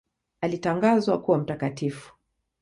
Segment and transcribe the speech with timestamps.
[0.41, 2.13] Alitangazwa kuwa mtakatifu.